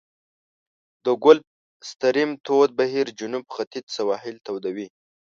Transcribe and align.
د 1.05 1.05
ګلف 1.23 1.45
ستریم 1.91 2.31
تود 2.45 2.69
بهیر 2.79 3.07
جنوب 3.19 3.45
ختیځ 3.55 3.85
سواحل 3.97 4.35
توده 4.45 4.69
وي. 4.75 4.87